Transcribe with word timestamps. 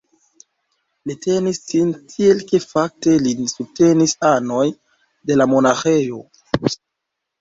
Li 1.09 1.15
tenis 1.25 1.59
sin 1.73 1.91
tiel 2.13 2.41
ke 2.51 2.61
fakte 2.65 3.13
lin 3.27 3.51
subtenis 3.53 4.17
anoj 4.33 4.67
de 5.31 5.39
la 5.41 5.49
monaĥejo. 5.57 6.23